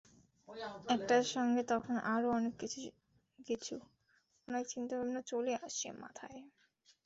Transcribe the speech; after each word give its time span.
এটার 0.93 1.23
সঙ্গে 1.33 1.61
তখন 1.71 1.95
আরও 2.13 2.27
অনেক 2.31 2.53
কিছু, 3.47 3.75
অনেক 4.47 4.63
চিন্তাভাবনা 4.67 5.21
চলে 5.31 5.53
আসে 5.61 5.89
মাথায়। 6.01 6.39